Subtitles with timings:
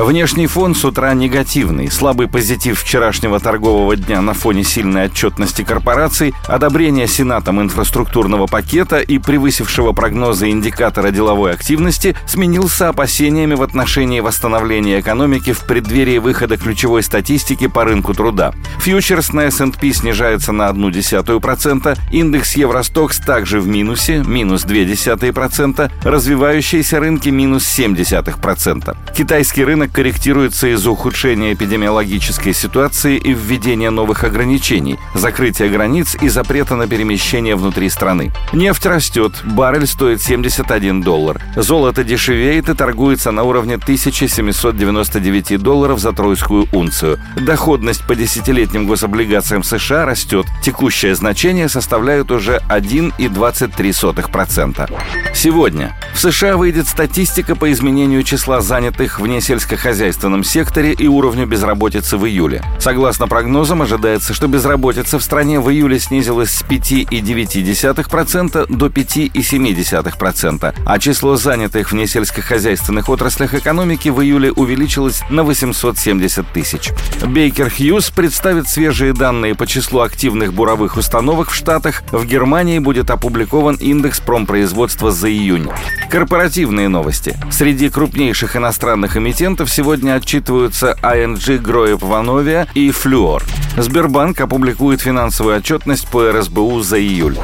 [0.00, 1.90] Внешний фон с утра негативный.
[1.90, 9.18] Слабый позитив вчерашнего торгового дня на фоне сильной отчетности корпораций, одобрение Сенатом инфраструктурного пакета и
[9.18, 17.02] превысившего прогнозы индикатора деловой активности сменился опасениями в отношении восстановления экономики в преддверии выхода ключевой
[17.02, 18.54] статистики по рынку труда.
[18.78, 27.28] Фьючерс на S&P снижается на 0,1%, индекс Евростокс также в минусе, минус 0,2%, развивающиеся рынки
[27.28, 28.96] минус 0,7%.
[29.14, 36.76] Китайский рынок корректируется из-за ухудшения эпидемиологической ситуации и введения новых ограничений, закрытия границ и запрета
[36.76, 38.32] на перемещение внутри страны.
[38.52, 41.40] Нефть растет, баррель стоит 71 доллар.
[41.56, 47.18] Золото дешевеет и торгуется на уровне 1799 долларов за тройскую унцию.
[47.36, 50.46] Доходность по десятилетним гособлигациям США растет.
[50.62, 54.90] Текущее значение составляет уже 1,23%.
[55.34, 62.16] Сегодня в США выйдет статистика по изменению числа занятых вне сельскохозяйственном секторе и уровню безработицы
[62.16, 62.62] в июле.
[62.78, 70.98] Согласно прогнозам, ожидается, что безработица в стране в июле снизилась с 5,9% до 5,7%, а
[70.98, 76.90] число занятых в несельскохозяйственных отраслях экономики в июле увеличилось на 870 тысяч.
[77.24, 82.02] Бейкер Хьюз представит свежие данные по числу активных буровых установок в Штатах.
[82.10, 85.68] В Германии будет опубликован индекс промпроизводства за июнь.
[86.10, 87.38] Корпоративные новости.
[87.52, 93.44] Среди крупнейших иностранных эмитентов сегодня отчитываются ING Гроев Вановия и Флюор.
[93.76, 97.38] Сбербанк опубликует финансовую отчетность по РСБУ за июль.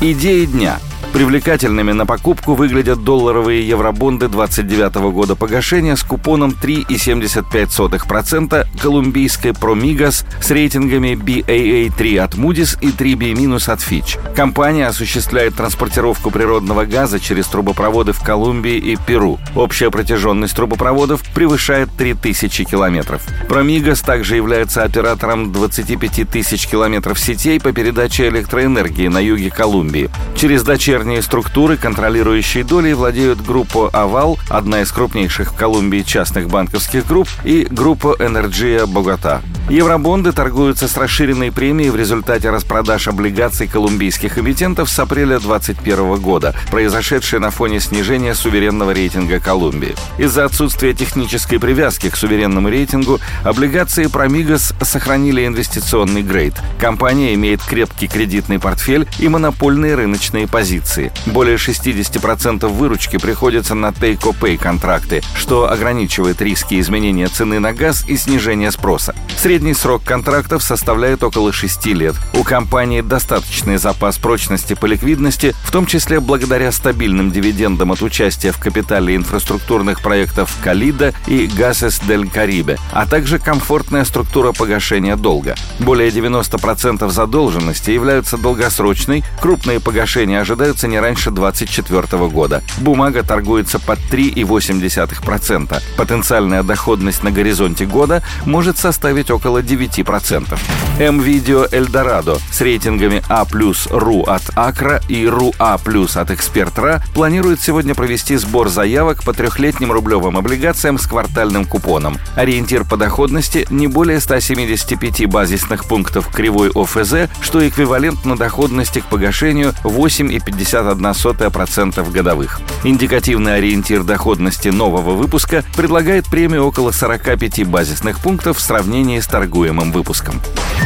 [0.00, 0.80] Идеи дня–
[1.12, 10.50] Привлекательными на покупку выглядят долларовые евробонды 29 года погашения с купоном 3,75% колумбийской Промигас с
[10.50, 13.32] рейтингами BAA3 от Moody's и 3B-
[13.70, 14.18] от Fitch.
[14.34, 19.38] Компания осуществляет транспортировку природного газа через трубопроводы в Колумбии и Перу.
[19.54, 23.20] Общая протяженность трубопроводов превышает 3000 километров.
[23.50, 30.08] Промигас также является оператором 25 тысяч километров сетей по передаче электроэнергии на юге Колумбии.
[30.36, 36.48] Через дочерние дочерние структуры, контролирующие доли, владеют группа «Авал», одна из крупнейших в Колумбии частных
[36.48, 39.42] банковских групп, и группа «Энерджия Богота».
[39.70, 46.54] Евробонды торгуются с расширенной премией в результате распродаж облигаций колумбийских эмитентов с апреля 2021 года,
[46.70, 49.94] произошедшей на фоне снижения суверенного рейтинга Колумбии.
[50.18, 56.54] Из-за отсутствия технической привязки к суверенному рейтингу облигации Промигос сохранили инвестиционный грейд.
[56.78, 61.12] Компания имеет крепкий кредитный портфель и монопольные рыночные позиции.
[61.26, 68.16] Более 60% выручки приходится на take-or-pay контракты, что ограничивает риски изменения цены на газ и
[68.16, 69.14] снижения спроса.
[69.52, 72.14] Средний срок контрактов составляет около 6 лет.
[72.32, 78.50] У компании достаточный запас прочности по ликвидности, в том числе благодаря стабильным дивидендам от участия
[78.50, 85.54] в капитале инфраструктурных проектов «Калида» и «Гасес дель Карибе», а также комфортная структура погашения долга.
[85.78, 92.62] Более 90% задолженности являются долгосрочной, крупные погашения ожидаются не раньше 2024 года.
[92.78, 95.82] Бумага торгуется под 3,8%.
[95.98, 100.56] Потенциальная доходность на горизонте года может составить около около 9%.
[101.00, 103.44] М-Видео Эльдорадо с рейтингами А+,
[103.90, 109.90] РУ от Акра и РУ А+, от Экспертра планирует сегодня провести сбор заявок по трехлетним
[109.90, 112.18] рублевым облигациям с квартальным купоном.
[112.36, 119.74] Ориентир по доходности не более 175 базисных пунктов кривой ОФЗ, что эквивалентно доходности к погашению
[119.82, 122.60] 8,51% годовых.
[122.84, 129.92] Индикативный ориентир доходности нового выпуска предлагает премию около 45 базисных пунктов в сравнении с торгуемым
[129.92, 130.40] выпуском.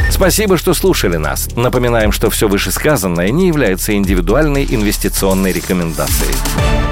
[0.09, 1.49] Спасибо, что слушали нас.
[1.57, 6.86] Напоминаем, что все вышесказанное не является индивидуальной инвестиционной рекомендацией.